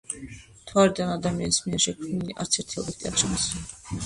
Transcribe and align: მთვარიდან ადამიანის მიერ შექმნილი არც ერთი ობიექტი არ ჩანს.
მთვარიდან 0.61 1.11
ადამიანის 1.17 1.59
მიერ 1.67 1.83
შექმნილი 1.85 2.37
არც 2.47 2.59
ერთი 2.65 2.81
ობიექტი 2.85 3.13
არ 3.13 3.23
ჩანს. 3.25 3.47